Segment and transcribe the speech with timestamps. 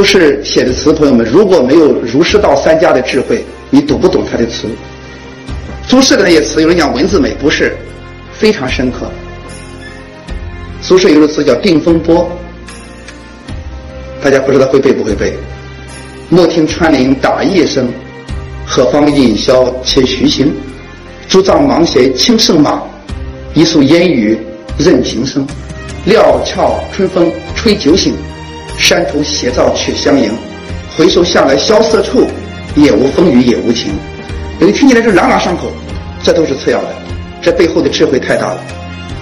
[0.00, 4.66] 苏轼写的词，朋友们，如果没有儒释道三家的智慧，你读不懂他的词。
[5.86, 7.76] 苏轼的那些词，有人讲文字美，不是，
[8.32, 9.10] 非常深刻。
[10.80, 12.26] 苏轼有个词叫《定风波》，
[14.24, 15.34] 大家不知道会背不会背？
[16.30, 17.86] 莫听穿林打叶声，
[18.64, 20.50] 何妨吟啸且徐行？
[21.28, 22.82] 竹杖芒鞋轻胜马，
[23.52, 24.38] 一宿烟雨
[24.78, 25.46] 任平生。
[26.06, 28.14] 料峭春风吹酒醒，
[28.80, 30.32] 山头斜照却相迎。
[30.96, 32.26] 回首向来萧瑟处，
[32.74, 33.92] 也无风雨也无晴。
[34.58, 35.70] 你听起来是朗朗上口，
[36.24, 36.88] 这都是次要的，
[37.40, 38.60] 这背后的智慧太大了。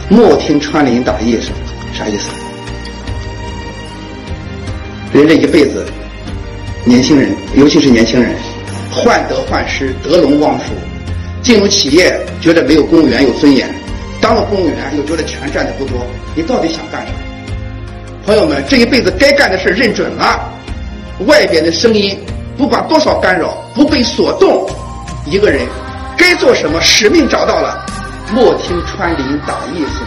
[0.09, 1.51] 莫听穿林打叶声，
[1.92, 2.30] 啥意思？
[5.12, 5.84] 人这一辈子，
[6.84, 8.34] 年轻人，尤其是年轻人，
[8.90, 10.66] 患得患失，得陇望蜀，
[11.43, 13.68] 进入企业觉得没有公务员有尊严。
[14.20, 15.98] 当了公务员又觉得钱赚的不多，
[16.34, 17.12] 你到底想干啥？
[18.28, 20.38] 朋友们，这一辈子该干的事认准了，
[21.20, 22.14] 外边的声音
[22.59, 24.68] 不管多少干扰，不被所动。
[25.24, 25.66] 一个人
[26.15, 27.87] 该做什么，使命找到了，
[28.30, 30.06] 莫听穿林打叶声。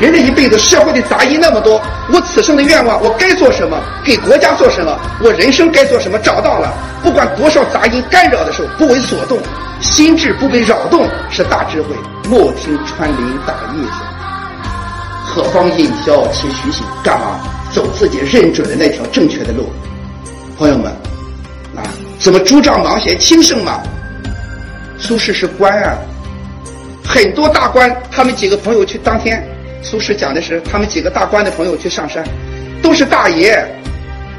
[0.00, 1.78] 人这一辈子，社会的杂音那么多，
[2.10, 3.78] 我此生的愿望，我该做什么？
[4.02, 4.98] 给国家做什么？
[5.20, 6.18] 我人生该做什么？
[6.20, 9.38] 找到了，不管多少杂音干扰的时候，不为所动，
[9.82, 11.88] 心智不被扰动，是大智慧。
[12.26, 13.98] 莫听穿林打叶声，
[15.34, 16.86] 何方引箫且徐行？
[17.02, 17.40] 干嘛
[17.72, 19.68] 走自己认准的那条正确的路？
[20.56, 20.92] 朋友们，
[21.74, 21.82] 啊，
[22.20, 23.82] 什么竹杖芒鞋轻胜马？
[24.96, 25.98] 苏轼是官啊，
[27.04, 29.44] 很多大官，他们几个朋友去当天，
[29.82, 32.22] 苏轼讲的是他们几个大官的朋友去上山，
[32.80, 33.60] 都是大爷，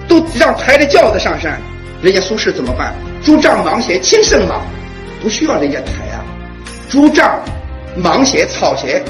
[0.07, 1.59] 都让抬着轿子上山，
[2.01, 2.95] 人家苏轼怎么办？
[3.21, 4.61] 竹杖芒鞋轻胜马，
[5.21, 6.23] 不需要人家抬啊，
[6.89, 7.37] 竹杖。
[7.97, 9.01] 芒鞋、草鞋，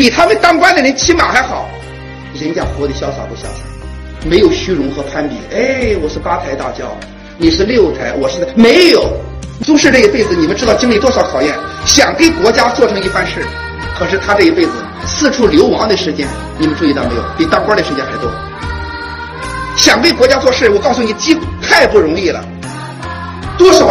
[0.00, 1.68] 比他们当官的人骑马还好，
[2.32, 4.26] 人家活得潇洒不潇洒？
[4.26, 5.36] 没有虚荣和攀比。
[5.54, 6.96] 哎，我是八抬大轿，
[7.36, 9.12] 你是六抬，我是没有。
[9.62, 11.54] 苏轼这一辈子，你们知道经历多少考验？
[11.84, 13.44] 想给国家做成一番事，
[13.98, 14.70] 可是他这一辈子
[15.04, 17.22] 四处流亡的时间，你们注意到没有？
[17.36, 18.32] 比当官的时间还多。
[19.76, 22.42] 想为国家做事，我告诉你，几太不容易了。
[23.58, 23.86] 多少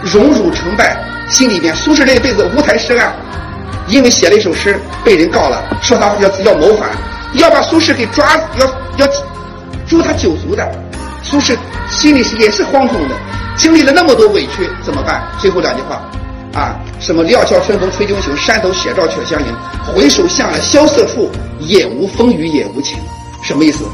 [0.00, 0.96] 荣辱成败，
[1.28, 3.12] 心里边，苏轼这一辈子无台诗案。
[3.90, 6.90] 因为写了一首诗，被人告了，说他要要谋反，
[7.34, 8.24] 要把苏轼给抓，
[8.56, 8.66] 要
[8.98, 9.12] 要
[9.86, 10.66] 诛他九族的。
[11.22, 11.56] 苏轼
[11.90, 13.14] 心里是也是惶恐的，
[13.56, 15.20] 经历了那么多委屈，怎么办？
[15.40, 16.00] 最后两句话，
[16.54, 19.46] 啊，什么料峭春风吹酒醒，山头斜照却相迎。
[19.92, 21.28] 回首向来萧瑟处，
[21.58, 22.96] 也无风雨也无晴。
[23.42, 23.84] 什么意思？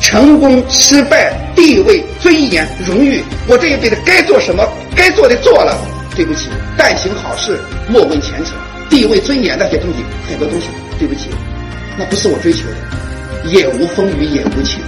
[0.00, 4.62] 成功、失败、地位、尊严、荣誉，我这一辈子该做什么？
[4.94, 5.74] 该做的做了。
[6.14, 8.54] 对不起，但行好事，莫问前程。
[8.90, 10.68] 地位、尊严那些东西，很多东西，
[10.98, 11.28] 对不起，
[11.98, 12.76] 那不是我追求的。
[13.50, 14.82] 也无风雨也无晴，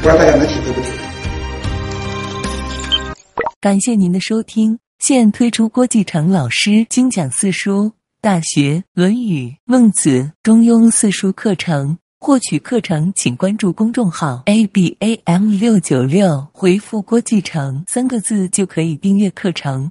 [0.00, 0.80] 不知道大家能体会不？
[3.60, 7.84] 感谢您的收听，现推出郭继成老师精讲四书
[8.22, 10.10] 《大学》《论语》《孟子》
[10.42, 11.98] 《中庸》四书课程。
[12.22, 19.90] 获取课程，请关注公众号 a b a m 六九六，回复“郭继成”三个字就可以订阅课程。